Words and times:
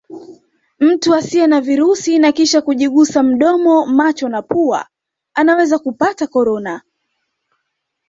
Mtu 0.79 1.15
asiye 1.15 1.47
na 1.47 1.61
virusi 1.61 2.19
na 2.19 2.31
kisha 2.31 2.61
kujigusa 2.61 3.23
mdomo 3.23 3.85
macho 3.85 4.29
na 4.29 4.41
pua 4.41 4.87
anaweza 5.33 5.79
kupata 5.79 6.27
Corona 6.27 6.81